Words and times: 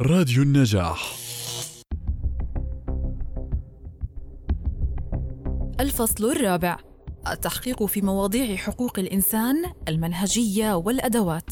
راديو 0.00 0.42
النجاح. 0.42 1.16
الفصل 5.80 6.30
الرابع. 6.30 6.78
التحقيق 7.28 7.84
في 7.84 8.00
مواضيع 8.02 8.56
حقوق 8.56 8.98
الإنسان 8.98 9.72
المنهجية 9.88 10.74
والأدوات. 10.74 11.50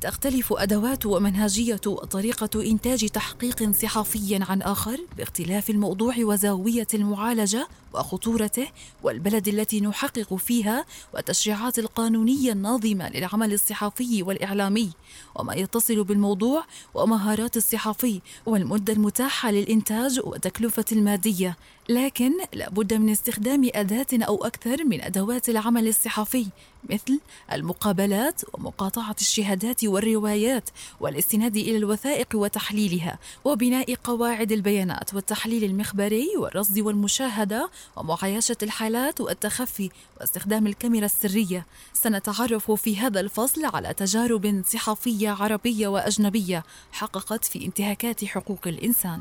تختلف 0.00 0.52
أدوات 0.52 1.06
ومنهجية 1.06 1.80
وطريقة 1.86 2.70
إنتاج 2.70 3.08
تحقيق 3.08 3.70
صحفي 3.72 4.38
عن 4.48 4.62
آخر 4.62 4.98
باختلاف 5.16 5.70
الموضوع 5.70 6.14
وزاوية 6.18 6.86
المعالجة 6.94 7.68
وخطورته 7.94 8.66
والبلد 9.02 9.48
التي 9.48 9.80
نحقق 9.80 10.34
فيها 10.34 10.84
والتشريعات 11.14 11.78
القانونية 11.78 12.52
الناظمة 12.52 13.08
للعمل 13.08 13.52
الصحفي 13.52 14.22
والإعلامي 14.22 14.90
وما 15.34 15.54
يتصل 15.54 16.04
بالموضوع 16.04 16.64
ومهارات 16.94 17.56
الصحفي 17.56 18.20
والمدة 18.46 18.92
المتاحة 18.92 19.50
للإنتاج 19.50 20.20
والتكلفة 20.24 20.84
المادية. 20.92 21.56
لكن 21.88 22.32
لابد 22.52 22.94
من 22.94 23.10
استخدام 23.10 23.70
أداة 23.74 24.06
أو 24.12 24.44
أكثر 24.44 24.84
من 24.84 25.00
أدوات 25.00 25.48
العمل 25.48 25.88
الصحفي 25.88 26.46
مثل 26.90 27.20
المقابلات 27.52 28.42
ومقاطعة 28.54 29.16
الشهادات 29.20 29.84
والروايات 29.84 30.70
والاستناد 31.00 31.56
إلى 31.56 31.76
الوثائق 31.76 32.28
وتحليلها 32.34 33.18
وبناء 33.44 33.94
قواعد 33.94 34.52
البيانات 34.52 35.14
والتحليل 35.14 35.64
المخبري 35.64 36.28
والرصد 36.38 36.78
والمشاهدة 36.78 37.70
ومعايشة 37.96 38.56
الحالات 38.62 39.20
والتخفي 39.20 39.90
واستخدام 40.20 40.66
الكاميرا 40.66 41.04
السرية 41.04 41.66
سنتعرف 41.92 42.70
في 42.70 42.96
هذا 42.96 43.20
الفصل 43.20 43.64
على 43.64 43.94
تجارب 43.94 44.62
صحفية 44.66 45.30
عربية 45.30 45.88
وأجنبية 45.88 46.64
حققت 46.92 47.44
في 47.44 47.64
انتهاكات 47.64 48.24
حقوق 48.24 48.60
الإنسان 48.66 49.20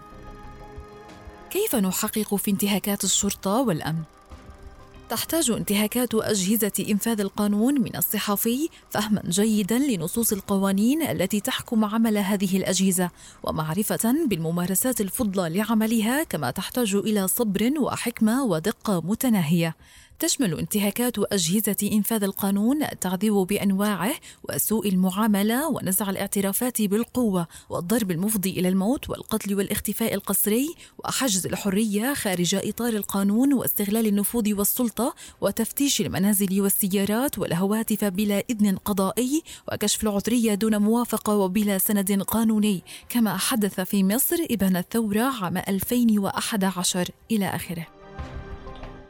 كيف 1.50 1.75
نحقق 1.75 2.36
في 2.36 2.52
انتهاكات 2.52 3.03
الشرطة 3.03 3.61
والأمن؟ 3.61 4.03
تحتاج 5.09 5.52
انتهاكات 5.52 6.16
أجهزة 6.16 6.72
إنفاذ 6.90 7.20
القانون 7.22 7.82
من 7.82 7.96
الصحفي 7.96 8.70
فهما 8.90 9.22
جيدا 9.30 9.78
لنصوص 9.80 10.34
القوانين 10.34 11.02
التي 11.02 11.40
تحكم 11.40 11.86
عمل 11.86 12.18
هذه 12.18 12.58
الأجهزة 12.58 13.10
ومعرفة 13.44 14.16
بالممارسات 14.28 15.02
الفضلى 15.02 15.50
لعملها 15.58 16.23
كما 16.23 16.52
تحتاج 16.52 16.95
إلى 16.95 17.28
صبر 17.28 17.72
وحكمة 17.80 18.44
ودقة 18.44 19.02
متناهية. 19.02 19.76
تشمل 20.19 20.59
انتهاكات 20.59 21.19
أجهزة 21.19 21.75
إنفاذ 21.83 22.23
القانون 22.23 22.83
التعذيب 22.83 23.33
بأنواعه 23.33 24.14
وسوء 24.50 24.89
المعاملة 24.89 25.67
ونزع 25.67 26.09
الاعترافات 26.09 26.81
بالقوة 26.81 27.47
والضرب 27.70 28.11
المفضي 28.11 28.50
إلى 28.50 28.70
الموت 28.70 29.09
والقتل 29.09 29.55
والاختفاء 29.55 30.14
القسري 30.14 30.75
وحجز 30.97 31.45
الحرية 31.47 32.14
خارج 32.14 32.55
إطار 32.55 32.94
القانون 32.94 33.53
واستغلال 33.53 34.08
النفوذ 34.08 34.53
والسلطة 34.53 35.16
وتفتيش 35.42 36.02
المنازل 36.02 36.61
والسيارات 36.61 37.39
والهواتف 37.39 38.05
بلا 38.05 38.44
إذن 38.50 38.77
قضائي 38.77 39.44
وكشف 39.72 40.03
العذرية 40.03 40.53
دون 40.53 40.77
موافقة 40.77 41.36
وبلا 41.36 41.77
سند 41.77 42.22
قانوني. 42.22 42.83
كما 43.09 43.38
حدث 43.38 43.80
في 43.80 44.03
مصر 44.03 44.38
إبان 44.52 44.77
الثورة 44.77 45.22
عام 45.22 45.58
2011 45.58 47.09
إلى 47.31 47.45
آخره. 47.45 48.03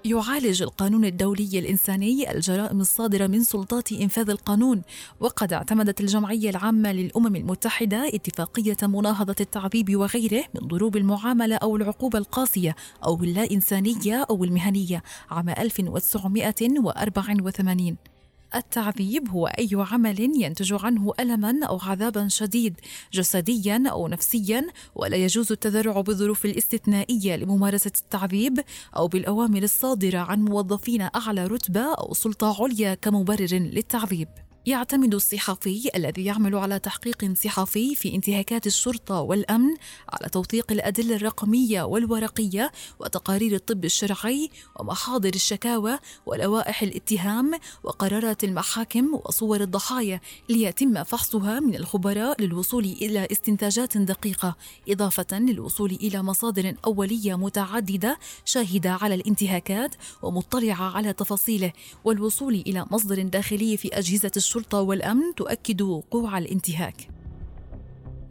يعالج 0.05 0.61
القانون 0.61 1.05
الدولي 1.05 1.59
الإنساني 1.59 2.31
الجرائم 2.31 2.81
الصادرة 2.81 3.27
من 3.27 3.43
سلطات 3.43 3.91
إنفاذ 3.91 4.29
القانون 4.29 4.81
وقد 5.19 5.53
اعتمدت 5.53 6.01
الجمعية 6.01 6.49
العامة 6.49 6.91
للأمم 6.91 7.35
المتحدة 7.35 8.07
اتفاقية 8.07 8.77
مناهضة 8.83 9.35
التعذيب 9.39 9.95
وغيره 9.95 10.43
من 10.55 10.67
ضروب 10.67 10.97
المعاملة 10.97 11.55
أو 11.55 11.75
العقوبة 11.75 12.19
القاسية 12.19 12.75
أو 13.05 13.23
اللا 13.23 13.51
إنسانية 13.51 14.25
أو 14.29 14.44
المهنية 14.44 15.03
عام 15.31 15.50
1984 15.50 18.12
التعذيب 18.56 19.30
هو 19.30 19.47
أي 19.47 19.69
عمل 19.74 20.19
ينتج 20.19 20.74
عنه 20.74 21.14
ألما 21.19 21.66
أو 21.66 21.80
عذابا 21.80 22.28
شديد 22.28 22.75
جسديا 23.14 23.84
أو 23.91 24.08
نفسيا 24.08 24.68
ولا 24.96 25.18
يجوز 25.18 25.52
التذرع 25.52 26.02
بالظروف 26.02 26.46
الاستثنائية 26.46 27.36
لممارسة 27.36 27.91
التعذيب 28.02 28.59
أو 28.96 29.08
بالأوامر 29.08 29.64
الصادرة 29.64 30.19
عن 30.19 30.41
موظفين 30.41 31.02
أعلى 31.02 31.47
رتبة 31.47 31.94
أو 31.94 32.14
سلطة 32.14 32.64
عليا 32.64 32.94
كمبرر 32.94 33.53
للتعذيب. 33.53 34.28
يعتمد 34.66 35.13
الصحفي 35.13 35.90
الذي 35.96 36.25
يعمل 36.25 36.56
على 36.56 36.79
تحقيق 36.79 37.34
صحفي 37.34 37.96
في 37.96 38.16
انتهاكات 38.16 38.68
الشرطة 38.68 39.22
والأمن 39.22 39.75
على 40.09 40.29
توثيق 40.29 40.72
الأدلة 40.72 41.16
الرقمية 41.16 41.81
والورقية 41.81 42.72
وتقارير 43.00 43.56
الطب 43.56 43.85
الشرعي 43.85 44.50
ومحاضر 44.79 45.29
الشكاوى 45.35 46.00
ولوائح 46.25 46.81
الاتهام 46.81 47.52
وقرارات 47.84 48.44
المحاكم 48.44 49.13
وصور 49.25 49.62
الضحايا 49.62 50.22
ليتم 50.50 51.03
فحصها 51.03 51.59
من 51.59 51.75
الخبراء 51.75 52.41
للوصول 52.41 52.84
إلى 52.84 53.28
استنتاجات 53.31 53.97
دقيقة 53.97 54.56
إضافة 54.90 55.40
للوصول 55.40 55.91
إلى 55.91 56.23
مصادر 56.23 56.75
أولية 56.85 57.35
متعددة 57.35 58.19
شاهدة 58.46 58.91
على 58.91 59.16
الانتهاكات 59.16 59.96
ومطلعة 60.22 60.96
على 60.96 61.13
تفاصيله 61.13 61.72
والوصول 62.03 62.53
إلى 62.53 62.85
مصدر 62.91 63.22
داخلي 63.22 63.78
في 63.78 63.88
أجهزة 63.88 64.31
الشرطة 64.38 64.53
الشرطة 64.56 64.81
والأمن 64.81 65.36
تؤكد 65.36 65.81
وقوع 65.81 66.38
الانتهاك. 66.38 67.09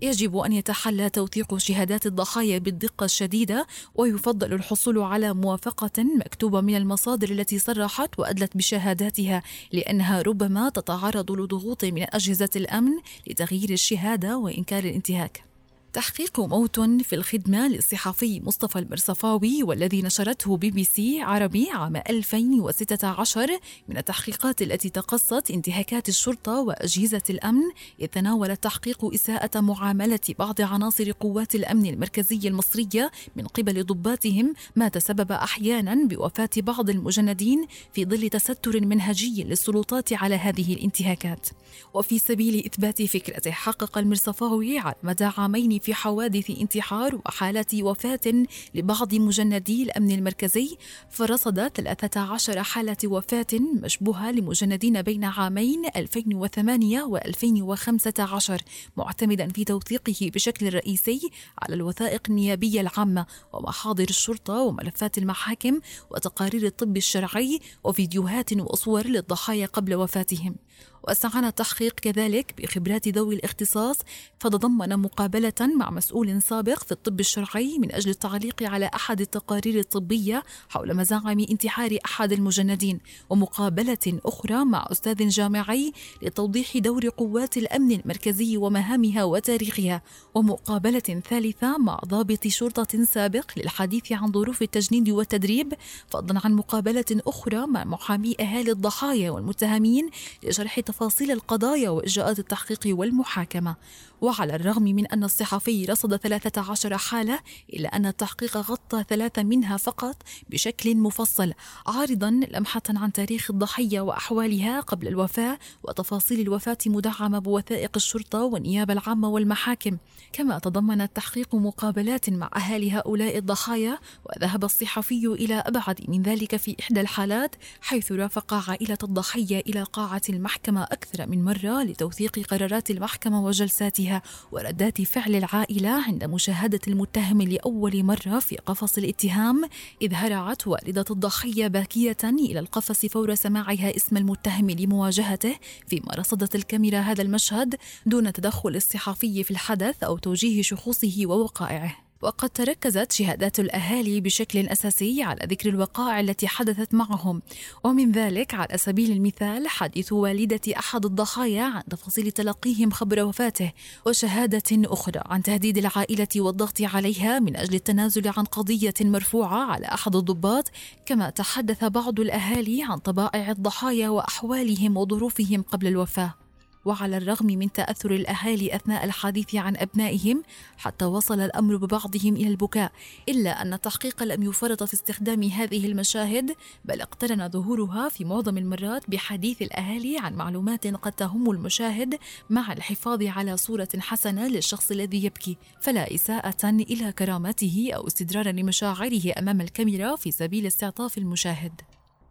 يجب 0.03 0.37
أن 0.37 0.53
يتحلى 0.53 1.11
توثيق 1.11 1.57
شهادات 1.57 2.07
الضحايا 2.07 2.59
بالدقة 2.59 3.05
الشديدة 3.05 3.67
ويفضل 3.95 4.53
الحصول 4.53 4.99
على 4.99 5.35
موافقة 5.35 6.03
مكتوبة 6.03 6.61
من 6.61 6.77
المصادر 6.77 7.31
التي 7.31 7.59
صرحت 7.59 8.19
وأدلت 8.19 8.57
بشهاداتها 8.57 9.43
لأنها 9.73 10.23
ربما 10.23 10.69
تتعرض 10.69 11.33
لضغوط 11.33 11.85
من 11.85 12.07
أجهزة 12.15 12.51
الأمن 12.57 12.93
لتغيير 13.27 13.71
الشهادة 13.71 14.39
وإنكار 14.39 14.85
الانتهاك. 14.85 15.52
تحقيق 15.93 16.41
موت 16.41 16.81
في 16.81 17.15
الخدمة 17.15 17.69
للصحفي 17.69 18.41
مصطفى 18.45 18.79
المرصفاوي 18.79 19.63
والذي 19.63 20.03
نشرته 20.03 20.57
بي 20.57 20.71
بي 20.71 20.85
سي 20.85 21.21
عربي 21.21 21.71
عام 21.71 21.97
2016 21.97 23.59
من 23.89 23.97
التحقيقات 23.97 24.63
التي 24.63 24.91
تقصت 24.91 25.51
انتهاكات 25.51 26.09
الشرطة 26.09 26.61
وأجهزة 26.61 27.23
الأمن. 27.31 27.63
إذ 28.01 28.07
تناول 28.07 28.51
التحقيق 28.51 29.15
إساءة 29.15 29.61
معاملة 29.61 30.21
بعض 30.39 30.61
عناصر 30.61 31.13
قوات 31.13 31.55
الأمن 31.55 31.87
المركزي 31.87 32.49
المصرية 32.49 33.11
من 33.37 33.47
قبل 33.47 33.85
ضباطهم 33.85 34.55
ما 34.77 34.89
تسبب 34.89 35.33
أحيانا 35.33 35.95
بوفاة 36.09 36.51
بعض 36.57 36.91
المجندين 36.91 37.67
في 37.93 38.05
ظل 38.05 38.29
تستر 38.29 38.81
منهجي 38.81 39.45
للسلطات 39.45 40.13
على 40.13 40.35
هذه 40.35 40.75
الانتهاكات. 40.75 41.49
وفي 41.95 42.19
سبيل 42.19 42.67
إثبات 42.67 43.03
فكرته 43.03 43.51
حقق 43.51 43.99
المرصفاوي 43.99 44.79
على 44.79 44.95
مدى 45.03 45.25
عامين 45.25 45.82
في 45.83 45.95
حوادث 45.95 46.51
انتحار 46.51 47.21
وحالات 47.27 47.75
وفاة 47.75 48.45
لبعض 48.75 49.15
مجندي 49.15 49.83
الأمن 49.83 50.11
المركزي 50.11 50.77
فرصد 51.11 51.69
13 51.69 52.63
حالة 52.63 52.97
وفاة 53.05 53.47
مشبوهة 53.83 54.31
لمجندين 54.31 55.03
بين 55.03 55.25
عامين 55.25 55.83
2008 55.97 57.03
و 57.03 57.17
2015 57.17 58.63
معتمدا 58.97 59.49
في 59.49 59.65
توثيقه 59.65 60.31
بشكل 60.35 60.75
رئيسي 60.75 61.31
على 61.59 61.75
الوثائق 61.75 62.23
النيابية 62.29 62.81
العامة 62.81 63.27
ومحاضر 63.53 64.05
الشرطة 64.05 64.55
وملفات 64.55 65.19
المحاكم 65.19 65.81
وتقارير 66.11 66.67
الطب 66.67 66.97
الشرعي 66.97 67.59
وفيديوهات 67.85 68.53
وصور 68.53 69.07
للضحايا 69.07 69.67
قبل 69.67 69.95
وفاتهم. 69.95 70.57
واستعان 71.05 71.45
التحقيق 71.45 71.93
كذلك 71.95 72.55
بخبرات 72.59 73.09
ذوي 73.09 73.35
الاختصاص 73.35 73.97
فتضمن 74.39 74.99
مقابلة 74.99 75.53
مع 75.77 75.91
مسؤول 75.91 76.43
سابق 76.43 76.85
في 76.85 76.93
الطب 76.93 77.21
الشرعي 77.21 77.79
من 77.79 77.93
أجل 77.93 78.11
التعليق 78.11 78.63
على 78.63 78.91
أحد 78.95 79.21
التقارير 79.21 79.79
الطبية 79.79 80.43
حول 80.69 80.97
مزاعم 80.97 81.47
انتحار 81.51 81.99
أحد 82.05 82.33
المجندين 82.33 83.01
ومقابلة 83.31 84.21
أخرى 84.25 84.65
مع 84.65 84.87
أستاذ 84.93 85.29
جامعي 85.29 85.93
لتوضيح 86.23 86.77
دور 86.79 87.09
قوات 87.09 87.57
الأمن 87.57 87.93
المركزي 87.93 88.57
ومهامها 88.57 89.25
وتاريخها 89.25 90.03
ومقابلة 90.35 91.23
ثالثة 91.31 91.79
مع 91.79 92.01
ضابط 92.05 92.47
شرطة 92.49 93.05
سابق 93.05 93.51
للحديث 93.57 94.13
عن 94.13 94.33
ظروف 94.33 94.63
التجنيد 94.63 95.11
والتدريب 95.11 95.75
فضلا 96.09 96.41
عن 96.45 96.53
مقابلة 96.53 97.05
أخرى 97.11 97.67
مع 97.67 97.85
محامي 97.85 98.37
أهالي 98.41 98.71
الضحايا 98.71 99.31
والمتهمين 99.31 100.11
لشرح 100.43 100.79
تفاصيل 100.93 101.31
القضايا 101.31 101.91
وإجراءات 101.91 102.39
التحقيق 102.39 102.81
والمحاكمة. 102.87 103.77
وعلى 104.21 104.55
الرغم 104.55 104.83
من 104.83 105.07
أن 105.07 105.25
الصحفي 105.25 105.85
رصد 105.85 106.17
13 106.17 106.99
حالة 106.99 107.41
إلا 107.73 107.97
أن 107.97 108.07
التحقيق 108.07 108.57
غطى 108.57 109.05
ثلاثة 109.09 109.43
منها 109.43 109.77
فقط 109.77 110.23
بشكل 110.51 110.97
مفصل 110.97 111.53
عارضا 111.87 112.31
لمحة 112.31 112.83
عن 112.89 113.13
تاريخ 113.13 113.51
الضحية 113.51 114.01
وأحوالها 114.01 114.81
قبل 114.81 115.09
الوفاة 115.09 115.59
وتفاصيل 115.83 116.41
الوفاة 116.41 116.79
مدعمة 116.87 117.39
بوثائق 117.39 117.91
الشرطة 117.97 118.43
والنيابة 118.43 118.93
العامة 118.93 119.29
والمحاكم. 119.29 119.97
كما 120.33 120.59
تضمن 120.59 121.01
التحقيق 121.01 121.55
مقابلات 121.55 122.31
مع 122.31 122.51
أهالي 122.57 122.93
هؤلاء 122.93 123.39
الضحايا 123.39 123.99
وذهب 124.25 124.65
الصحفي 124.65 125.27
إلى 125.27 125.55
أبعد 125.55 126.01
من 126.09 126.23
ذلك 126.23 126.57
في 126.57 126.77
إحدى 126.81 127.01
الحالات 127.01 127.57
حيث 127.81 128.13
رافق 128.13 128.55
عائلة 128.55 128.99
الضحية 129.03 129.61
إلى 129.61 129.83
قاعة 129.83 130.23
المحكمة 130.29 130.82
أكثر 130.83 131.27
من 131.27 131.45
مرة 131.45 131.83
لتوثيق 131.83 132.39
قرارات 132.39 132.91
المحكمة 132.91 133.45
وجلساتها 133.45 134.23
وردات 134.53 135.03
فعل 135.03 135.35
العائلة 135.35 135.91
عند 135.91 136.25
مشاهدة 136.25 136.81
المتهم 136.89 137.43
لأول 137.43 138.03
مرة 138.05 138.39
في 138.39 138.57
قفص 138.57 138.99
الاتهام 138.99 139.65
إذ 140.03 140.15
هرعت 140.15 140.67
والدة 140.67 141.05
الضحية 141.11 141.67
باكية 141.67 142.17
إلى 142.25 142.59
القفص 142.59 143.07
فور 143.07 143.35
سماعها 143.35 143.97
اسم 143.97 144.17
المتهم 144.17 144.71
لمواجهته 144.71 145.57
فيما 145.87 146.15
رصدت 146.15 146.55
الكاميرا 146.55 146.99
هذا 146.99 147.23
المشهد 147.23 147.75
دون 148.07 148.33
تدخل 148.33 148.77
الصحفي 148.77 149.45
في 149.45 149.51
الحدث 149.51 150.03
أو 150.03 150.19
توجيه 150.19 150.63
شخوصه 150.63 151.23
ووقائعه. 151.27 152.12
وقد 152.23 152.51
تركزت 152.51 153.13
شهادات 153.13 153.61
الأهالي 153.61 154.21
بشكل 154.21 154.67
أساسي 154.67 155.23
على 155.23 155.47
ذكر 155.47 155.69
الوقائع 155.69 156.21
التي 156.21 156.49
حدثت 156.49 156.95
معهم. 156.95 157.43
ومن 157.85 158.13
ذلك 158.13 158.55
على 158.55 158.79
سبيل 158.79 159.13
المثال 159.13 159.69
حديث 159.69 160.13
والدة 160.13 160.61
أحد 160.79 161.05
الضحايا 161.05 161.63
عن 161.63 161.83
تفاصيل 161.91 162.31
تلقيهم 162.31 162.91
خبر 162.91 163.25
وفاته 163.25 163.73
وشهادة 164.07 164.63
أخرى 164.73 165.21
عن 165.27 165.43
تهديد 165.43 165.79
العائلة 165.79 166.29
والضغط 166.37 166.83
عليها 166.83 167.39
من 167.39 167.57
أجل 167.57 167.75
التنازل 167.75 168.29
عن 168.29 168.45
قضية 168.45 168.95
مرفوعة 169.01 169.73
على 169.73 169.87
أحد 169.87 170.17
الضباط 170.17 170.71
كما 171.07 171.31
تحدث 171.31 171.85
بعض 171.85 172.21
الأهالي 172.21 172.83
عن 172.83 172.99
طبائع 172.99 173.51
الضحايا 173.51 174.09
وأحوالهم 174.09 174.97
وظروفهم 174.97 175.63
قبل 175.63 175.87
الوفاة. 175.87 176.42
وعلى 176.85 177.17
الرغم 177.17 177.47
من 177.47 177.73
تأثر 177.73 178.11
الأهالي 178.11 178.77
أثناء 178.77 179.05
الحديث 179.05 179.55
عن 179.55 179.77
أبنائهم 179.77 180.43
حتى 180.77 181.05
وصل 181.05 181.41
الأمر 181.41 181.77
ببعضهم 181.77 182.37
إلى 182.37 182.49
البكاء 182.49 182.93
إلا 183.29 183.63
أن 183.63 183.73
التحقيق 183.73 184.23
لم 184.23 184.43
يفرط 184.43 184.83
في 184.83 184.95
استخدام 184.95 185.43
هذه 185.43 185.87
المشاهد 185.87 186.57
بل 186.85 187.01
اقترن 187.01 187.49
ظهورها 187.49 188.09
في 188.09 188.25
معظم 188.25 188.59
المرات 188.59 189.11
بحديث 189.11 189.63
الأهالي 189.63 190.19
عن 190.19 190.35
معلومات 190.35 190.87
قد 190.87 191.13
تهم 191.13 191.51
المشاهد 191.51 192.19
مع 192.51 192.73
الحفاظ 192.73 193.23
على 193.23 193.57
صورة 193.57 193.89
حسنة 193.99 194.49
للشخص 194.49 194.91
الذي 194.91 195.25
يبكي. 195.25 195.57
فلا 195.81 196.15
إساءة 196.15 196.65
إلى 196.65 197.13
كرامته 197.13 197.91
أو 197.95 198.07
استدرارا 198.07 198.53
لمشاعره 198.53 199.33
أمام 199.39 199.61
الكاميرا 199.61 200.17
في 200.17 200.31
سبيل 200.31 200.67
استعطاف 200.67 201.19
المشاهد. 201.19 201.73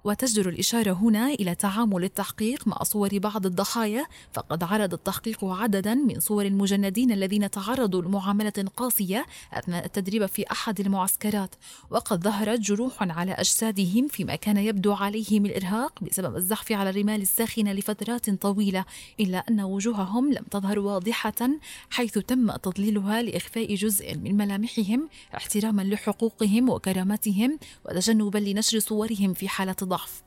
وتجدر 0.03 0.49
الإشارة 0.49 0.91
هنا 0.91 1.27
إلى 1.27 1.55
تعامل 1.55 2.03
التحقيق 2.03 2.67
مع 2.67 2.83
صور 2.83 3.09
بعض 3.17 3.45
الضحايا. 3.45 4.05
فقد 4.33 4.63
عرض 4.63 4.93
التحقيق 4.93 5.45
عددا 5.45 5.93
من 5.93 6.19
صور 6.19 6.45
المجندين 6.45 7.11
الذين 7.11 7.51
تعرضوا 7.51 8.01
لمعاملة 8.01 8.65
قاسية 8.77 9.25
أثناء 9.53 9.85
التدريب 9.85 10.25
في 10.25 10.51
أحد 10.51 10.79
المعسكرات. 10.79 11.55
وقد 11.89 12.23
ظهرت 12.23 12.59
جروح 12.59 12.93
على 13.03 13.31
أجسادهم 13.31 14.07
فيما 14.07 14.35
كان 14.35 14.57
يبدو 14.57 14.93
عليهم 14.93 15.45
الإرهاق 15.45 16.03
بسبب 16.03 16.35
الزحف 16.35 16.71
على 16.71 16.89
الرمال 16.89 17.21
الساخنة 17.21 17.73
لفترات 17.73 18.29
طويلة 18.29 18.85
إلا 19.19 19.37
أن 19.37 19.61
وجوههم 19.61 20.33
لم 20.33 20.43
تظهر 20.51 20.79
واضحة 20.79 21.49
حيث 21.89 22.17
تم 22.17 22.51
تضليلها 22.51 23.21
لإخفاء 23.21 23.75
جزء 23.75 24.17
من 24.17 24.37
ملامحهم 24.37 25.09
احتراما 25.35 25.81
لحقوقهم 25.81 26.69
وكرامتهم 26.69 27.59
وتجنبا 27.85 28.37
لنشر 28.37 28.79
صورهم 28.79 29.33
في 29.33 29.47
حالة 29.47 29.75
الضعف. 29.91 30.23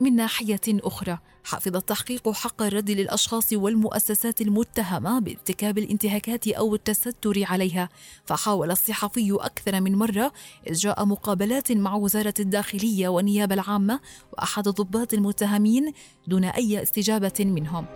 من 0.00 0.16
ناحية 0.16 0.60
أخرى 0.68 1.18
حفظ 1.44 1.76
التحقيق 1.76 2.30
حق 2.30 2.62
الرد 2.62 2.90
للأشخاص 2.90 3.52
والمؤسسات 3.52 4.40
المتهمة 4.40 5.18
بارتكاب 5.18 5.78
الانتهاكات 5.78 6.48
أو 6.48 6.74
التستر 6.74 7.44
عليها. 7.44 7.88
فحاول 8.24 8.70
الصحفي 8.70 9.32
أكثر 9.32 9.80
من 9.80 9.94
مرة 9.94 10.32
إجراء 10.66 11.04
مقابلات 11.04 11.72
مع 11.72 11.94
وزارة 11.94 12.34
الداخلية 12.40 13.08
والنيابة 13.08 13.54
العامة 13.54 14.00
وأحد 14.32 14.68
ضباط 14.68 15.14
المتهمين 15.14 15.92
دون 16.26 16.44
أي 16.44 16.82
استجابة 16.82 17.34
منهم. 17.40 17.86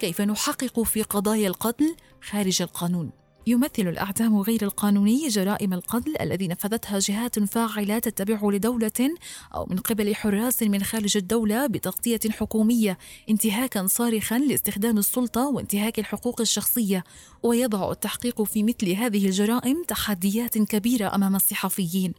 كيف 0.00 0.20
نحقق 0.20 0.82
في 0.82 1.02
قضايا 1.02 1.48
القتل؟ 1.48 1.96
خارج 2.22 2.62
القانون. 2.62 3.19
يمثل 3.46 3.88
الأعدام 3.88 4.36
غير 4.36 4.62
القانوني 4.62 5.28
جرائم 5.28 5.72
القتل 5.72 6.14
الذي 6.20 6.48
نفذتها 6.48 6.98
جهات 6.98 7.38
فاعلة 7.38 7.98
تتبع 7.98 8.40
لدولة 8.42 9.10
أو 9.54 9.66
من 9.70 9.76
قبل 9.76 10.14
حراس 10.14 10.62
من 10.62 10.82
خارج 10.82 11.16
الدولة 11.16 11.66
بتغطية 11.66 12.20
حكومية 12.30 12.98
انتهاكا 13.30 13.86
صارخا 13.86 14.38
لاستخدام 14.38 14.98
السلطة 14.98 15.46
وانتهاك 15.48 15.98
الحقوق 15.98 16.40
الشخصية. 16.40 17.04
ويضع 17.42 17.90
التحقيق 17.90 18.42
في 18.42 18.62
مثل 18.62 18.90
هذه 18.92 19.26
الجرائم 19.26 19.84
تحديات 19.88 20.58
كبيرة 20.58 21.14
أمام 21.14 21.36
الصحفيين. 21.36 22.14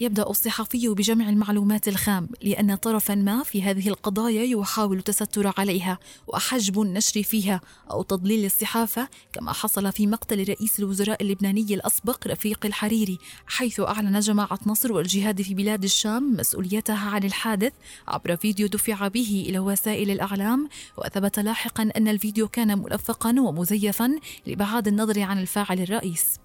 يبدأ 0.00 0.30
الصحفي 0.30 0.88
بجمع 0.88 1.28
المعلومات 1.28 1.88
الخام 1.88 2.28
لأن 2.42 2.74
طرفا 2.74 3.14
ما 3.14 3.42
في 3.42 3.62
هذه 3.62 3.88
القضايا 3.88 4.42
يحاول 4.42 4.98
التستر 4.98 5.52
عليها 5.58 5.98
وحجب 6.26 6.82
النشر 6.82 7.22
فيها 7.22 7.60
أو 7.90 8.02
تضليل 8.02 8.44
الصحافة 8.44 9.08
كما 9.32 9.52
حصل 9.52 9.92
في 9.92 10.06
مقتل 10.06 10.48
رئيس 10.48 10.78
الوزراء 10.78 11.22
اللبناني 11.22 11.74
الأسبق 11.74 12.26
رفيق 12.26 12.66
الحريري 12.66 13.18
حيث 13.46 13.80
أعلن 13.80 14.20
جماعة 14.20 14.58
نصر 14.66 14.92
والجهاد 14.92 15.42
في 15.42 15.54
بلاد 15.54 15.84
الشام 15.84 16.36
مسؤوليتها 16.36 17.08
عن 17.10 17.24
الحادث 17.24 17.72
عبر 18.08 18.36
فيديو 18.36 18.66
دفع 18.66 19.08
به 19.08 19.44
إلى 19.48 19.58
وسائل 19.58 20.10
الإعلام 20.10 20.68
وثبت 20.98 21.38
لاحقا 21.38 21.90
أن 21.96 22.08
الفيديو 22.08 22.48
كان 22.48 22.78
ملفقا 22.78 23.34
ومزيفا 23.40 24.18
لبعاد 24.46 24.88
النظر 24.88 25.20
عن 25.20 25.38
الفاعل 25.38 25.80
الرئيس. 25.80 26.38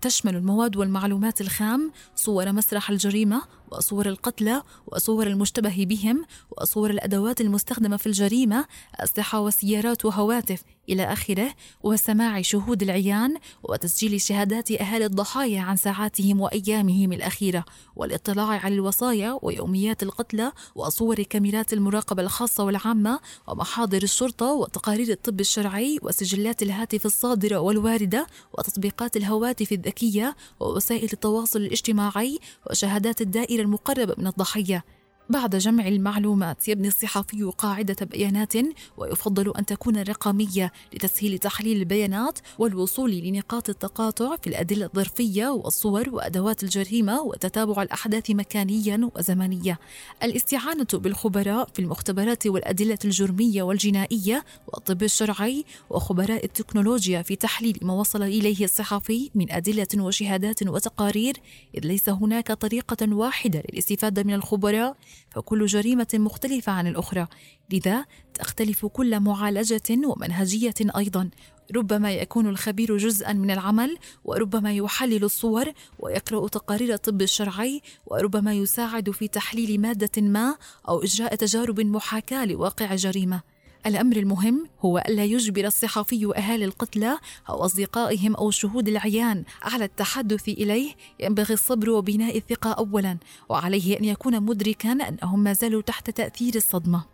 تشمل 0.00 0.36
المواد 0.36 0.76
والمعلومات 0.76 1.40
الخام 1.40 1.92
صور 2.16 2.52
مسرح 2.52 2.90
الجريمة 2.90 3.42
وصور 3.76 4.06
القتلى 4.08 4.62
وصور 4.86 5.26
المشتبه 5.26 5.84
بهم 5.88 6.24
وصور 6.58 6.90
الأدوات 6.90 7.40
المستخدمة 7.40 7.96
في 7.96 8.06
الجريمة 8.06 8.64
أسلحة 8.94 9.40
وسيارات 9.40 10.04
وهواتف 10.04 10.62
إلى 10.88 11.12
آخره 11.12 11.54
وسماع 11.82 12.42
شهود 12.42 12.82
العيان 12.82 13.36
وتسجيل 13.62 14.20
شهادات 14.20 14.70
أهالي 14.70 15.04
الضحايا 15.06 15.60
عن 15.60 15.76
ساعاتهم 15.76 16.40
وأيامهم 16.40 17.12
الأخيرة 17.12 17.64
والاطلاع 17.96 18.46
على 18.46 18.74
الوصايا 18.74 19.38
ويوميات 19.42 20.02
القتلى 20.02 20.52
وصور 20.74 21.22
كاميرات 21.22 21.72
المراقبة 21.72 22.22
الخاصة 22.22 22.64
والعامة 22.64 23.20
ومحاضر 23.48 24.02
الشرطة 24.02 24.46
وتقارير 24.52 25.08
الطب 25.10 25.40
الشرعي 25.40 25.98
وسجلات 26.02 26.62
الهاتف 26.62 27.06
الصادرة 27.06 27.58
والواردة 27.58 28.26
وتطبيقات 28.58 29.16
الهواتف 29.16 29.72
الذكية 29.72 30.36
ووسائل 30.60 31.08
التواصل 31.12 31.58
الاجتماعي 31.58 32.38
وشهادات 32.70 33.20
الدائرة 33.20 33.63
المقربة 33.64 34.14
من 34.18 34.26
الضحية. 34.26 34.84
بعد 35.30 35.56
جمع 35.56 35.88
المعلومات 35.88 36.68
يبني 36.68 36.88
الصحفي 36.88 37.42
قاعدة 37.58 38.06
بيانات 38.06 38.52
ويفضل 38.96 39.52
أن 39.58 39.66
تكون 39.66 40.02
رقمية 40.02 40.72
لتسهيل 40.94 41.38
تحليل 41.38 41.76
البيانات 41.76 42.38
والوصول 42.58 43.10
لنقاط 43.10 43.68
التقاطع 43.68 44.36
في 44.36 44.46
الأدلة 44.46 44.86
الظرفية 44.86 45.48
والصور 45.48 46.08
وأدوات 46.10 46.62
الجريمة 46.62 47.20
وتتابع 47.20 47.82
الأحداث 47.82 48.30
مكانيا 48.30 49.10
وزمنيا. 49.16 49.78
الاستعانة 50.22 50.86
بالخبراء 50.94 51.68
في 51.74 51.78
المختبرات 51.78 52.46
والأدلة 52.46 52.98
الجرمية 53.04 53.62
والجنائية 53.62 54.44
والطب 54.68 55.02
الشرعي 55.02 55.64
وخبراء 55.90 56.44
التكنولوجيا 56.44 57.22
في 57.22 57.36
تحليل 57.36 57.78
ما 57.82 57.92
وصل 57.92 58.22
إليه 58.22 58.64
الصحفي 58.64 59.30
من 59.34 59.52
أدلة 59.52 59.88
وشهادات 59.96 60.62
وتقارير 60.62 61.36
إذ 61.74 61.86
ليس 61.86 62.08
هناك 62.08 62.52
طريقة 62.52 63.14
واحدة 63.14 63.62
للاستفادة 63.72 64.22
من 64.22 64.34
الخبراء 64.34 64.96
فكل 65.30 65.66
جريمة 65.66 66.06
مختلفة 66.14 66.72
عن 66.72 66.86
الأخرى. 66.86 67.26
لذا 67.72 68.04
تختلف 68.34 68.86
كل 68.86 69.20
معالجة 69.20 70.06
ومنهجية 70.06 70.74
أيضا. 70.96 71.30
ربما 71.76 72.12
يكون 72.12 72.46
الخبير 72.46 72.96
جزءا 72.96 73.32
من 73.32 73.50
العمل 73.50 73.98
وربما 74.24 74.72
يحلل 74.72 75.24
الصور 75.24 75.72
ويقرأ 75.98 76.48
تقارير 76.48 76.94
الطب 76.94 77.22
الشرعي 77.22 77.82
وربما 78.06 78.54
يساعد 78.54 79.10
في 79.10 79.28
تحليل 79.28 79.80
مادة 79.80 80.22
ما 80.22 80.56
أو 80.88 81.02
إجراء 81.02 81.34
تجارب 81.34 81.80
محاكاة 81.80 82.44
لواقع 82.44 82.94
جريمة. 82.94 83.53
الأمر 83.86 84.16
المهم 84.16 84.66
هو 84.80 84.98
ألا 84.98 85.24
يجبر 85.24 85.66
الصحفي 85.66 86.32
أهالي 86.36 86.64
القتلى 86.64 87.18
أو 87.48 87.64
أصدقائهم 87.64 88.34
أو 88.34 88.50
شهود 88.50 88.88
العيان 88.88 89.44
على 89.62 89.84
التحدث 89.84 90.48
إليه 90.48 90.94
ينبغي 91.20 91.54
الصبر 91.54 91.90
وبناء 91.90 92.38
الثقة 92.38 92.72
أولا 92.72 93.18
وعليه 93.48 93.98
أن 93.98 94.04
يكون 94.04 94.40
مدركا 94.42 94.92
أنهم 94.92 95.42
ما 95.42 95.52
زالوا 95.52 95.82
تحت 95.82 96.10
تأثير 96.10 96.54
الصدمة 96.54 97.04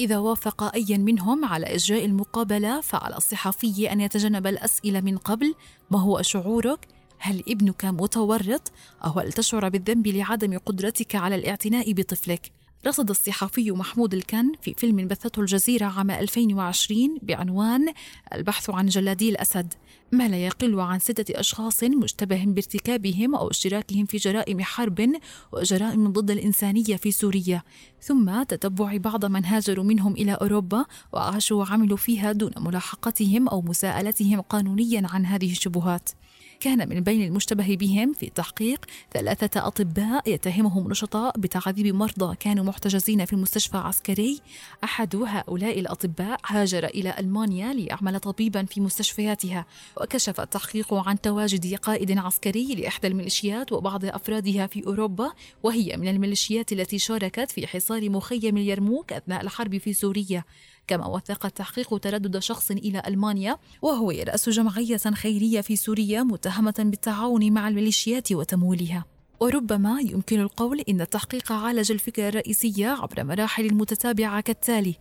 إذا 0.00 0.18
وافق 0.18 0.74
أي 0.74 0.98
منهم 0.98 1.44
على 1.44 1.66
إجراء 1.66 2.04
المقابلة 2.04 2.80
فعلى 2.80 3.16
الصحفي 3.16 3.92
أن 3.92 4.00
يتجنب 4.00 4.46
الأسئلة 4.46 5.00
من 5.00 5.18
قبل 5.18 5.54
ما 5.90 6.00
هو 6.00 6.22
شعورك؟ 6.22 6.88
هل 7.18 7.42
ابنك 7.48 7.84
متورط 7.84 8.72
أو 9.04 9.10
هل 9.10 9.32
تشعر 9.32 9.68
بالذنب 9.68 10.06
لعدم 10.06 10.58
قدرتك 10.58 11.14
على 11.14 11.34
الاعتناء 11.34 11.92
بطفلك؟ 11.92 12.55
رصد 12.86 13.10
الصحفي 13.10 13.70
محمود 13.70 14.14
الكن 14.14 14.52
في 14.62 14.74
فيلم 14.74 15.08
بثته 15.08 15.40
الجزيرة 15.40 15.86
عام 15.86 16.10
2020 16.10 17.18
بعنوان 17.22 17.92
البحث 18.34 18.70
عن 18.70 18.86
جلادي 18.86 19.28
الأسد 19.28 19.74
ما 20.12 20.28
لا 20.28 20.36
يقل 20.36 20.80
عن 20.80 20.98
ستة 20.98 21.40
أشخاص 21.40 21.82
مشتبه 21.84 22.44
بارتكابهم 22.46 23.34
أو 23.34 23.50
اشتراكهم 23.50 24.06
في 24.06 24.16
جرائم 24.16 24.62
حرب 24.62 25.12
وجرائم 25.52 26.12
ضد 26.12 26.30
الإنسانية 26.30 26.96
في 26.96 27.12
سوريا 27.12 27.62
ثم 28.00 28.42
تتبع 28.42 28.96
بعض 28.96 29.24
من 29.24 29.44
هاجروا 29.44 29.84
منهم 29.84 30.12
إلى 30.12 30.32
أوروبا 30.32 30.84
وعاشوا 31.12 31.58
وعملوا 31.58 31.96
فيها 31.96 32.32
دون 32.32 32.52
ملاحقتهم 32.56 33.48
أو 33.48 33.62
مساءلتهم 33.62 34.40
قانونيا 34.40 35.02
عن 35.04 35.26
هذه 35.26 35.52
الشبهات. 35.52 36.10
كان 36.60 36.88
من 36.88 37.00
بين 37.00 37.22
المشتبه 37.22 37.76
بهم 37.76 38.12
في 38.12 38.26
التحقيق 38.26 38.84
ثلاثة 39.12 39.66
أطباء 39.66 40.30
يتهمهم 40.30 40.90
نشطاء 40.90 41.38
بتعذيب 41.38 41.94
مرضى 41.94 42.36
كانوا 42.36 42.64
محتجزين 42.64 43.24
في 43.24 43.36
مستشفى 43.36 43.76
عسكري 43.76 44.40
أحد 44.84 45.16
هؤلاء 45.16 45.80
الأطباء 45.80 46.40
هاجر 46.46 46.84
إلى 46.84 47.14
ألمانيا 47.18 47.72
ليعمل 47.72 48.20
طبيبا 48.20 48.64
في 48.64 48.80
مستشفياتها 48.80 49.66
وكشف 50.00 50.40
التحقيق 50.40 50.94
عن 50.94 51.20
تواجد 51.20 51.74
قائد 51.74 52.18
عسكري 52.18 52.74
لإحدى 52.74 53.06
الميليشيات 53.06 53.72
وبعض 53.72 54.04
أفرادها 54.04 54.66
في 54.66 54.86
أوروبا 54.86 55.32
وهي 55.62 55.96
من 55.96 56.08
الميليشيات 56.08 56.72
التي 56.72 56.98
شاركت 56.98 57.50
في 57.50 57.66
حصار 57.66 58.10
مخيم 58.10 58.56
اليرموك 58.56 59.12
أثناء 59.12 59.40
الحرب 59.42 59.78
في 59.78 59.92
سوريا. 59.92 60.44
كما 60.88 61.06
وثق 61.06 61.46
التحقيق 61.46 61.98
تردد 61.98 62.38
شخص 62.38 62.70
إلى 62.70 63.02
ألمانيا 63.06 63.56
وهو 63.82 64.10
يرأس 64.10 64.48
جمعية 64.48 64.96
خيرية 64.96 65.60
في 65.60 65.76
سوريا 65.76 66.22
متهمة 66.22 66.74
بالتعاون 66.78 67.52
مع 67.52 67.68
الميليشيات 67.68 68.32
وتمويلها. 68.32 69.04
وربما 69.40 70.00
يمكن 70.00 70.40
القول 70.40 70.80
إن 70.88 71.00
التحقيق 71.00 71.52
عالج 71.52 71.92
الفكرة 71.92 72.28
الرئيسية 72.28 72.88
عبر 72.88 73.24
مراحل 73.24 73.74
متتابعة 73.74 74.40
كالتالي. 74.40 74.94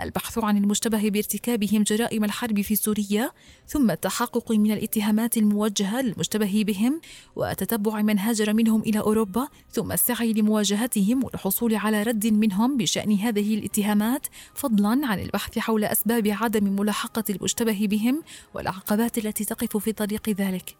البحث 0.00 0.38
عن 0.38 0.56
المشتبه 0.56 1.08
بارتكابهم 1.08 1.82
جرائم 1.82 2.24
الحرب 2.24 2.60
في 2.60 2.74
سوريا 2.76 3.30
ثم 3.66 3.90
التحقق 3.90 4.52
من 4.52 4.72
الاتهامات 4.72 5.36
الموجهة 5.36 6.00
للمشتبه 6.00 6.64
بهم 6.66 7.00
وتتبع 7.36 8.02
من 8.02 8.18
هاجر 8.18 8.54
منهم 8.54 8.80
إلى 8.80 9.00
أوروبا 9.00 9.48
ثم 9.70 9.92
السعي 9.92 10.32
لمواجهتهم 10.32 11.24
والحصول 11.24 11.74
على 11.74 12.02
رد 12.02 12.26
منهم 12.26 12.76
بشأن 12.76 13.12
هذه 13.12 13.54
الاتهامات 13.54 14.26
فضلا 14.54 15.06
عن 15.06 15.18
البحث 15.18 15.58
حول 15.58 15.84
أسباب 15.84 16.28
عدم 16.28 16.80
ملاحقة 16.80 17.24
المشتبه 17.30 17.86
بهم 17.86 18.22
والعقبات 18.54 19.18
التي 19.18 19.44
تقف 19.44 19.76
في 19.76 19.92
طريق 19.92 20.28
ذلك. 20.28 20.76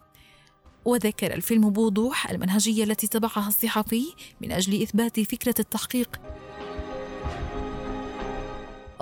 وذكر 0.84 1.34
الفيلم 1.34 1.70
بوضوح 1.70 2.30
المنهجية 2.30 2.84
التي 2.84 3.06
تبعها 3.06 3.48
الصحفي 3.48 4.04
من 4.40 4.52
أجل 4.52 4.82
إثبات 4.82 5.20
فكرة 5.20 5.54
التحقيق. 5.58 6.20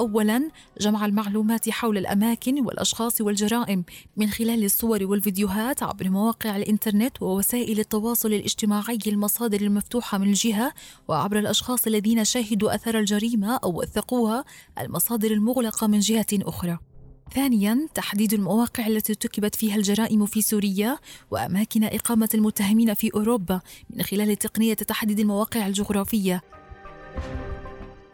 أولا 0.01 0.51
جمع 0.81 1.07
المعلومات 1.07 1.71
حول 1.71 1.99
الأماكن 1.99 2.67
والأشخاص 2.67 3.21
والجرائم 3.21 3.85
من 4.17 4.31
خلال 4.31 4.65
الصور 4.65 5.05
والفيديوهات 5.05 5.83
عبر 5.83 6.11
مواقع 6.11 6.57
الإنترنت 6.57 7.23
ووسائل 7.23 7.81
التواصل 7.81 8.33
الاجتماعي 8.33 8.99
المصادر 9.07 9.61
المفتوحة 9.61 10.19
من 10.19 10.33
جهة 10.33 10.73
وعبر 11.09 11.39
الأشخاص 11.39 11.87
الذين 11.87 12.25
شاهدوا 12.25 12.75
أثر 12.75 12.99
الجريمة 12.99 13.57
أو 13.57 13.81
وثقوها 13.81 14.45
المصادر 14.81 15.31
المغلقة 15.31 15.87
من 15.87 15.99
جهة 15.99 16.27
أخرى. 16.33 16.79
ثانيا 17.35 17.89
تحديد 17.95 18.33
المواقع 18.33 18.87
التي 18.87 19.13
ارتكبت 19.13 19.55
فيها 19.55 19.77
الجرائم 19.77 20.27
في 20.27 20.43
سوريا 20.43 20.99
وأماكن 21.31 21.85
إقامة 21.85 22.29
المتهمين 22.35 22.95
في 22.95 23.11
أوروبا 23.15 23.61
من 23.91 24.03
خلال 24.03 24.37
تقنية 24.37 24.75
تحديد 24.75 25.21
المواقع 25.21 25.67
الجغرافية. 25.67 26.43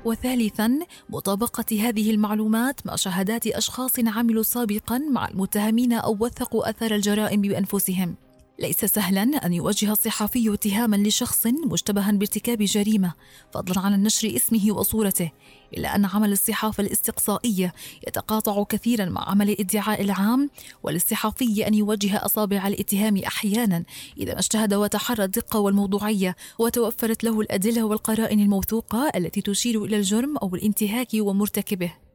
وثالثا 0.06 0.78
مطابقة 1.10 1.88
هذه 1.88 2.10
المعلومات 2.10 2.86
مع 2.86 2.96
شهادات 2.96 3.46
أشخاص 3.46 3.98
عملوا 3.98 4.42
سابقا 4.42 4.98
مع 4.98 5.28
المتهمين 5.28 5.92
أو 5.92 6.16
وثقوا 6.20 6.70
أثر 6.70 6.94
الجرائم 6.94 7.40
بأنفسهم. 7.40 8.25
ليس 8.58 8.84
سهلا 8.84 9.22
أن 9.22 9.52
يوجه 9.52 9.92
الصحفي 9.92 10.54
اتهاما 10.54 10.96
لشخص 10.96 11.46
مشتبها 11.46 12.10
بارتكاب 12.10 12.62
جريمة 12.62 13.12
فضلا 13.52 13.80
عن 13.80 14.02
نشر 14.02 14.36
اسمه 14.36 14.72
وصورته 14.72 15.30
إلا 15.76 15.96
أن 15.96 16.04
عمل 16.04 16.32
الصحافة 16.32 16.82
الاستقصائية 16.82 17.72
يتقاطع 18.08 18.64
كثيرا 18.64 19.04
مع 19.04 19.30
عمل 19.30 19.50
الإدعاء 19.50 20.02
العام 20.02 20.50
وللصحفي 20.82 21.66
أن 21.66 21.74
يوجه 21.74 22.24
أصابع 22.24 22.68
الاتهام 22.68 23.16
أحيانا 23.16 23.84
إذا 24.18 24.32
ما 24.32 24.38
اجتهد 24.38 24.74
وتحرى 24.74 25.24
الدقة 25.24 25.60
والموضوعية 25.60 26.36
وتوفرت 26.58 27.24
له 27.24 27.40
الأدلة 27.40 27.82
والقرائن 27.82 28.40
الموثوقة 28.40 29.10
التي 29.16 29.40
تشير 29.40 29.84
إلى 29.84 29.96
الجرم 29.96 30.36
أو 30.36 30.54
الانتهاك 30.54 31.08
ومرتكبه. 31.14 32.05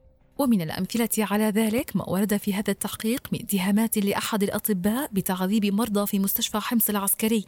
ومن 0.42 0.62
الأمثلة 0.62 1.08
على 1.18 1.44
ذلك 1.44 1.96
ما 1.96 2.08
ورد 2.08 2.36
في 2.36 2.54
هذا 2.54 2.70
التحقيق 2.70 3.28
من 3.32 3.38
اتهامات 3.42 3.98
لأحد 3.98 4.42
الأطباء 4.42 5.10
بتعذيب 5.12 5.66
مرضى 5.66 6.06
في 6.06 6.18
مستشفى 6.18 6.58
حمص 6.60 6.90
العسكري. 6.90 7.44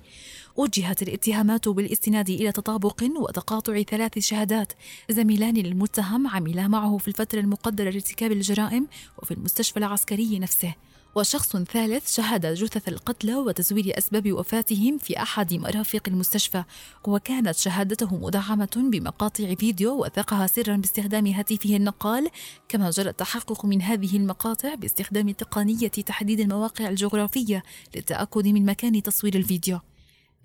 وجهت 0.57 1.03
الاتهامات 1.03 1.69
بالاستناد 1.69 2.31
إلى 2.31 2.53
تطابق 2.53 3.05
وتقاطع 3.17 3.83
ثلاث 3.83 4.19
شهادات 4.19 4.73
زميلان 5.11 5.55
للمتهم 5.55 6.27
عملا 6.27 6.69
معه 6.69 6.99
في 6.99 7.09
الفترة 7.09 7.41
المقدرة 7.41 7.91
لارتكاب 7.91 8.33
الجرائم 8.33 8.87
وفي 9.19 9.35
المستشفى 9.35 9.77
العسكري 9.77 10.39
نفسه. 10.39 10.75
وشخص 11.15 11.57
ثالث 11.57 12.15
شهد 12.15 12.47
جثث 12.47 12.89
القتلى 12.89 13.35
وتزوير 13.35 13.99
أسباب 13.99 14.33
وفاتهم 14.33 14.99
في 14.99 15.23
أحد 15.23 15.55
مرافق 15.55 16.03
المستشفى 16.09 16.65
وكانت 17.07 17.57
شهادته 17.57 18.17
مدعمة 18.17 18.91
بمقاطع 18.93 19.55
فيديو 19.55 20.05
وثقها 20.05 20.47
سرا 20.47 20.77
باستخدام 20.77 21.27
هاتفه 21.27 21.77
النقال 21.77 22.31
كما 22.69 22.91
جرى 22.91 23.11
التحقق 23.11 23.65
من 23.65 23.83
هذه 23.83 24.17
المقاطع 24.17 24.75
باستخدام 24.75 25.31
تقنية 25.31 25.89
تحديد 25.89 26.41
المواقع 26.41 26.89
الجغرافية 26.89 27.63
للتأكد 27.95 28.49
من 28.49 28.67
مكان 28.67 29.03
تصوير 29.03 29.35
الفيديو. 29.35 29.81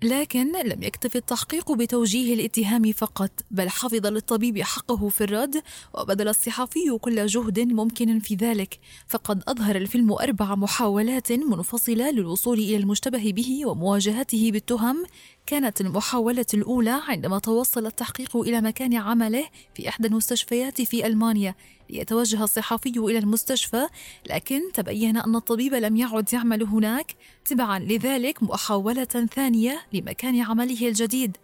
لكن 0.02 0.52
لم 0.66 0.82
يكتف 0.82 1.16
التحقيق 1.16 1.72
بتوجيه 1.72 2.34
الاتهام 2.34 2.92
فقط 2.92 3.30
بل 3.50 3.68
حفظ 3.68 4.06
للطبيب 4.06 4.62
حقه 4.62 5.08
في 5.08 5.24
الرد 5.24 5.62
وبذل 5.94 6.28
الصحفي 6.28 6.98
كل 7.00 7.26
جهد 7.26 7.60
ممكن 7.60 8.18
في 8.18 8.34
ذلك. 8.34 8.78
فقد 9.08 9.42
أظهر 9.48 9.76
الفيلم 9.76 10.12
أربع 10.12 10.54
محاولات 10.54 11.32
منفصلة 11.32 12.10
للوصول 12.10 12.58
إلى 12.58 12.76
المشتبه 12.76 13.32
به 13.32 13.66
ومواجهته 13.66 14.50
بالتهم 14.52 15.04
كانت 15.50 15.80
المحاولة 15.80 16.46
الأولى 16.54 17.00
عندما 17.08 17.38
توصل 17.38 17.86
التحقيق 17.86 18.36
إلى 18.36 18.60
مكان 18.60 18.94
عمله 18.94 19.44
في 19.74 19.88
إحدى 19.88 20.08
المستشفيات 20.08 20.82
في 20.82 21.06
ألمانيا 21.06 21.54
ليتوجه 21.90 22.44
الصحفي 22.44 22.98
إلى 22.98 23.18
المستشفى 23.18 23.86
لكن 24.30 24.60
تبين 24.74 25.16
أن 25.16 25.36
الطبيب 25.36 25.74
لم 25.74 25.96
يعد 25.96 26.32
يعمل 26.32 26.62
هناك. 26.62 27.14
تبعا 27.44 27.78
لذلك 27.78 28.42
محاولة 28.42 29.04
ثانية 29.04 29.80
لمكان 29.92 30.40
عمله 30.40 30.88
الجديد. 30.88 31.36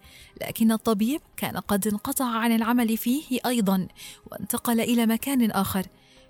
لكن 0.43 0.73
الطبيب 0.73 1.21
كان 1.37 1.57
قد 1.57 1.87
انقطع 1.87 2.25
عن 2.25 2.53
العمل 2.53 2.97
فيه 2.97 3.39
أيضا 3.47 3.89
وانتقل 4.31 4.81
إلى 4.81 5.07
مكان 5.07 5.51
آخر. 5.51 5.87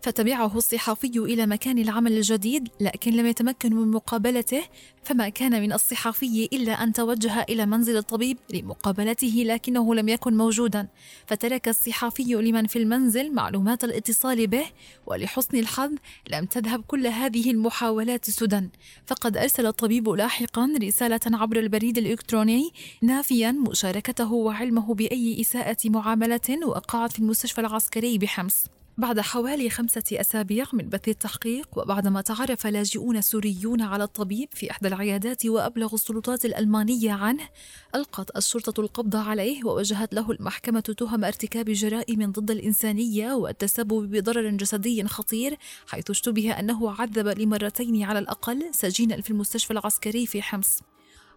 فتبعه 0.07 0.57
الصحفي 0.57 1.19
إلى 1.19 1.47
مكان 1.47 1.79
العمل 1.79 2.13
الجديد 2.13 2.69
لكن 2.81 3.13
لم 3.13 3.27
يتمكن 3.27 3.75
من 3.75 3.91
مقابلته 3.91 4.63
فما 5.03 5.29
كان 5.29 5.63
من 5.63 5.73
الصحفي 5.73 6.49
إلا 6.53 6.73
أن 6.73 6.93
توجه 6.93 7.43
إلى 7.43 7.67
منزل 7.67 7.97
الطبيب 7.97 8.39
لمقابلته 8.55 9.43
لكنه 9.47 9.95
لم 9.95 10.09
يكن 10.09 10.37
موجودا. 10.37 10.89
فترك 11.27 11.69
الصحفي 11.69 12.35
لمن 12.35 12.67
في 12.67 12.79
المنزل 12.79 13.35
معلومات 13.35 13.85
الاتصال 13.85 14.47
به 14.47 14.67
ولحسن 15.07 15.59
الحظ 15.59 15.93
لم 16.31 16.45
تذهب 16.45 16.85
كل 16.87 17.07
هذه 17.07 17.51
المحاولات 17.51 18.31
سدى 18.31 18.69
فقد 19.07 19.37
أرسل 19.37 19.67
الطبيب 19.67 20.09
لاحقا 20.09 20.73
رسالة 20.83 21.21
عبر 21.27 21.59
البريد 21.59 21.99
الإلكتروني 21.99 22.71
نافيا 23.03 23.53
مشاركته 23.53 24.33
وعلمه 24.33 24.95
بأي 24.95 25.41
إساءة 25.41 25.79
معاملة 25.85 26.67
وقعت 26.67 27.13
في 27.13 27.19
المستشفى 27.19 27.61
العسكري 27.61 28.19
بحمص. 28.19 28.65
بعد 28.99 29.21
حوالي 29.21 29.71
خمسة 29.71 30.03
أسابيع 30.13 30.65
من 30.73 30.89
بث 30.89 31.09
التحقيق 31.09 31.69
وبعدما 31.79 32.21
تعرف 32.21 32.67
لاجئون 32.67 33.21
سوريون 33.21 33.83
على 33.83 34.05
الطبيب 34.05 34.49
في 34.53 34.71
إحدى 34.71 34.89
العيادات 34.89 35.47
وأبلغ 35.47 35.95
السلطات 35.95 36.45
الألمانية 36.45 37.13
عنه 37.13 37.49
ألقت 37.95 38.37
الشرطة 38.37 38.81
القبض 38.81 39.17
عليه 39.17 39.65
ووجهت 39.65 40.15
له 40.15 40.31
المحكمة 40.31 40.81
تهم 40.81 41.25
ارتكاب 41.25 41.71
جرائم 41.71 42.33
ضد 42.33 42.51
الإنسانية 42.51 43.33
والتسبب 43.33 44.11
بضرر 44.11 44.51
جسدي 44.51 45.05
خطير 45.05 45.59
حيث 45.87 46.11
اشتبه 46.11 46.51
أنه 46.61 46.91
عذب 46.91 47.29
لمرتين 47.29 48.03
على 48.03 48.19
الأقل 48.19 48.69
سجينا 48.73 49.21
في 49.21 49.31
المستشفى 49.31 49.71
العسكري 49.71 50.27
في 50.27 50.43
حمص. 50.43 50.81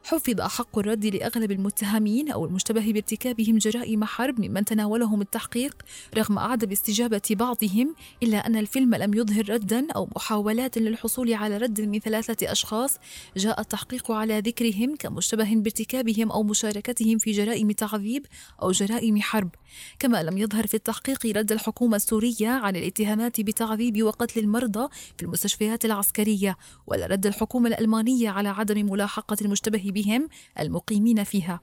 حفظ 0.03 0.41
حق 0.41 0.79
الرد 0.79 1.06
لأغلب 1.06 1.51
المتهمين 1.51 2.32
أو 2.32 2.46
المشتبه 2.46 2.91
بارتكابهم 2.91 3.58
جرائم 3.58 4.03
حرب 4.03 4.41
ممن 4.41 4.65
تناولهم 4.65 5.22
التحقيق 5.22 5.75
رغم 6.18 6.39
عدم 6.39 6.72
استجابة 6.72 7.22
بعضهم 7.32 7.96
إلا 8.24 8.38
أن 8.48 8.56
الفيلم 8.56 8.96
لم 8.96 9.13
يظهر 9.13 9.50
ردا 9.50 9.88
أو 9.96 10.10
محاولات 10.15 10.77
للحصول 10.77 11.34
على 11.34 11.58
رد 11.58 11.82
من 11.82 12.00
ثلاثة 12.00 12.51
أشخاص 12.51 12.98
جاء 13.38 13.62
التحقيق 13.62 14.12
على 14.12 14.39
ذكرهم 14.39 14.96
كمشتبه 14.96 15.56
بارتكابهم 15.56 16.32
أو 16.32 16.44
مشاركتهم 16.44 17.18
في 17.18 17.32
جرائم 17.32 17.72
تعذيب 17.72 18.25
أو 18.62 18.72
جرائم 18.72 19.22
حرب. 19.22 19.50
كما 20.00 20.24
لم 20.24 20.38
يظهر 20.38 20.68
في 20.68 20.74
التحقيق 20.74 21.25
رد 21.25 21.51
الحكومة 21.51 21.96
السورية 21.96 22.50
عن 22.50 22.75
الاتهامات 22.75 23.41
بتعذيب 23.41 24.03
وقتل 24.03 24.39
المرضى 24.39 24.88
في 25.18 25.24
المستشفيات 25.24 25.86
العسكرية 25.86 26.58
ولا 26.88 27.06
رد 27.06 27.25
الحكومة 27.25 27.70
الألمانية 27.70 28.29
على 28.29 28.50
عدم 28.50 28.91
ملاحقة 28.91 29.38
المشتبه 29.41 29.88
بهم 29.91 30.29
المقيمين 30.60 31.24
فيها. 31.24 31.60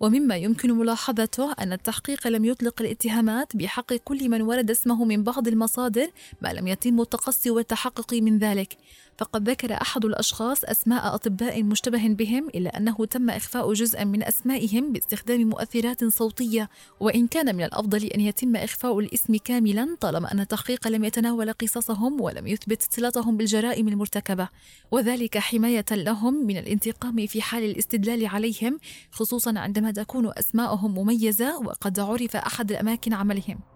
ومما 0.00 0.36
يمكن 0.36 0.72
ملاحظته 0.72 1.52
أن 1.52 1.72
التحقيق 1.72 2.28
لم 2.28 2.44
يطلق 2.44 2.82
الاتهامات 2.82 3.56
بحق 3.56 3.94
كل 3.94 4.28
من 4.28 4.42
ورد 4.42 4.70
اسمه 4.70 5.04
من 5.04 5.22
بعض 5.22 5.48
المصادر 5.48 6.10
ما 6.40 6.52
لم 6.52 6.66
يتم 6.66 7.00
التقصي 7.00 7.50
والتحقق 7.50 8.14
من 8.14 8.38
ذلك. 8.38 8.76
فقد 9.18 9.48
ذكر 9.48 9.72
أحد 9.82 10.04
الأشخاص 10.04 10.64
أسماء 10.64 11.14
أطباء 11.14 11.62
مشتبه 11.62 12.08
بهم 12.08 12.48
إلا 12.48 12.76
أنه 12.76 13.04
تم 13.04 13.30
إخفاء 13.30 13.72
جزءا 13.72 14.04
من 14.04 14.22
أسمائهم 14.22 14.92
باستخدام 14.92 15.40
مؤثرات 15.40 16.04
صوتية 16.04 16.70
وإن 17.00 17.26
كان 17.26 17.56
من 17.56 17.64
الأفضل 17.64 18.04
أن 18.04 18.20
يتم 18.20 18.56
إخفاء 18.56 18.98
الاسم 18.98 19.36
كاملا 19.36 19.96
طالما 20.00 20.32
أن 20.32 20.40
التحقيق 20.40 20.88
لم 20.88 21.04
يتناول 21.04 21.52
قصصهم 21.52 22.20
ولم 22.20 22.46
يثبت 22.46 22.82
صلتهم 22.90 23.36
بالجرائم 23.36 23.88
المرتكبة. 23.88 24.48
وذلك 24.90 25.38
حماية 25.38 25.84
لهم 25.90 26.46
من 26.46 26.56
الانتقام 26.56 27.26
في 27.26 27.42
حال 27.42 27.64
الاستدلال 27.64 28.26
عليهم 28.26 28.78
خصوصا 29.10 29.58
عندما 29.58 29.90
تكون 29.90 30.32
أسماءهم 30.38 30.94
مميزة 30.94 31.58
وقد 31.58 32.00
عرف 32.00 32.36
أحد 32.36 32.72
أماكن 32.72 33.12
عملهم. 33.12 33.71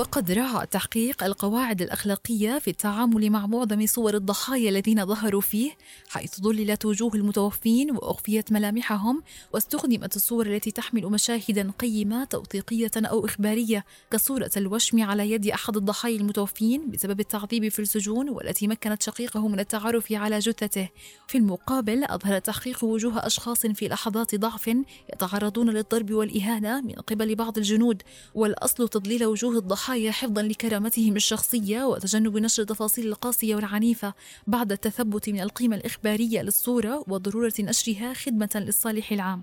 وقد 0.00 0.30
راعى 0.30 0.64
التحقيق 0.64 1.24
القواعد 1.24 1.82
الأخلاقية 1.82 2.58
في 2.58 2.70
التعامل 2.70 3.30
مع 3.30 3.46
معظم 3.46 3.86
صور 3.86 4.14
الضحايا 4.14 4.70
الذين 4.70 5.06
ظهروا 5.06 5.40
فيه 5.40 5.70
حيث 6.08 6.40
ظللت 6.40 6.84
وجوه 6.84 7.14
المتوفين 7.14 7.90
وأخفيت 7.90 8.52
ملامحهم 8.52 9.22
واستخدمت 9.52 10.16
الصور 10.16 10.46
التي 10.46 10.70
تحمل 10.70 11.06
مشاهدا 11.06 11.72
قيمة 11.78 12.24
توثيقية 12.24 12.90
أو 12.96 13.24
إخبارية 13.24 13.84
كصورة 14.10 14.50
الوشم 14.56 15.02
على 15.02 15.30
يد 15.30 15.46
أحد 15.46 15.76
الضحايا 15.76 16.16
المتوفين 16.16 16.90
بسبب 16.90 17.20
التعذيب 17.20 17.68
في 17.68 17.78
السجون 17.78 18.28
والتي 18.28 18.68
مكنت 18.68 19.02
شقيقه 19.02 19.48
من 19.48 19.60
التعرف 19.60 20.12
على 20.12 20.38
جثته. 20.38 20.88
في 21.28 21.38
المقابل 21.38 22.04
أظهر 22.04 22.36
التحقيق 22.36 22.84
وجوه 22.84 23.26
أشخاص 23.26 23.66
في 23.66 23.88
لحظات 23.88 24.34
ضعف 24.34 24.70
يتعرضون 25.12 25.70
للضرب 25.70 26.10
والإهانة 26.12 26.80
من 26.80 26.94
قبل 26.94 27.34
بعض 27.34 27.58
الجنود 27.58 28.02
والأصل 28.34 28.88
تضليل 28.88 29.24
وجوه 29.24 29.58
الضحايا 29.58 29.89
الضحايا 29.90 30.10
حفظا 30.10 30.42
لكرامتهم 30.42 31.16
الشخصية 31.16 31.84
وتجنب 31.84 32.36
نشر 32.36 32.62
التفاصيل 32.62 33.06
القاسية 33.06 33.54
والعنيفة 33.54 34.14
بعد 34.46 34.72
التثبت 34.72 35.28
من 35.28 35.40
القيمة 35.40 35.76
الإخبارية 35.76 36.42
للصورة 36.42 37.04
وضرورة 37.08 37.52
نشرها 37.60 38.14
خدمة 38.14 38.50
للصالح 38.54 39.12
العام. 39.12 39.42